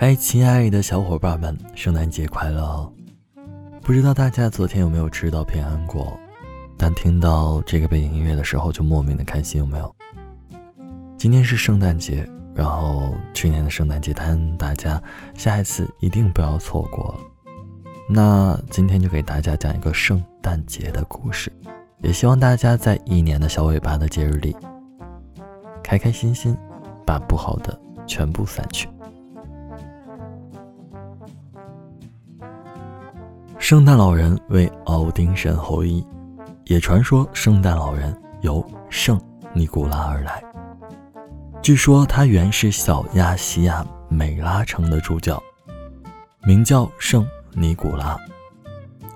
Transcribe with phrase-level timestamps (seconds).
[0.00, 2.88] 嗨，亲爱的小伙伴们，圣诞节快乐！
[3.82, 6.16] 不知道大家昨天有没有吃到平安果？
[6.76, 9.92] 但听到这个背景音乐的时候，就莫名的开心，有没有？
[11.16, 12.24] 今天是圣诞节，
[12.54, 15.02] 然后去年的圣诞节摊，大家
[15.34, 17.18] 下一次一定不要错过。
[18.08, 21.52] 那今天就给大家讲一个圣诞节的故事，
[22.02, 24.54] 也希望大家在一年的小尾巴的节日里，
[25.82, 26.56] 开开心心，
[27.04, 27.76] 把不好的
[28.06, 28.88] 全部散去。
[33.68, 36.02] 圣诞老人为奥丁神后裔，
[36.64, 39.20] 也传说圣诞老人由圣
[39.52, 40.42] 尼古拉而来。
[41.60, 45.38] 据说他原是小亚细亚美拉城的主教，
[46.44, 48.18] 名叫圣尼古拉，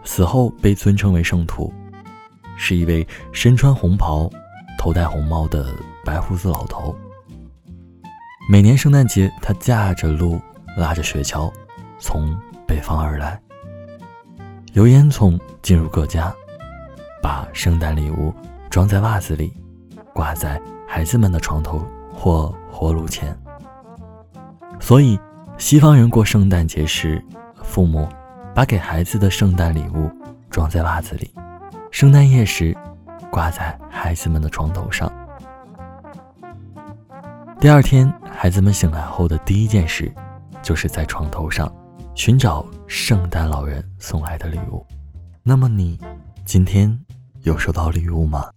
[0.05, 1.73] 死后被尊称为圣徒，
[2.55, 4.29] 是一位身穿红袍、
[4.77, 6.95] 头戴红帽的白胡子老头。
[8.51, 10.39] 每年圣诞节，他驾着鹿，
[10.77, 11.51] 拉着雪橇，
[11.99, 13.41] 从北方而来。
[14.73, 16.35] 由烟囱进入各家，
[17.21, 18.33] 把圣诞礼物
[18.71, 19.53] 装在袜子里，
[20.15, 23.37] 挂在孩子们的床头或火炉前。
[24.81, 25.21] 所以，
[25.59, 27.23] 西方人过圣诞节时，
[27.63, 28.09] 父母
[28.55, 30.11] 把给孩子的圣诞礼物
[30.49, 31.35] 装在袜子里，
[31.91, 32.75] 圣诞夜时
[33.31, 35.13] 挂在孩子们的床头上。
[37.61, 40.11] 第二天，孩子们醒来后的第一件事，
[40.63, 41.71] 就是在床头上。
[42.15, 44.87] 寻找圣诞老人送来的礼物，
[45.43, 45.99] 那么你
[46.45, 46.97] 今天
[47.43, 48.51] 有收到礼物吗？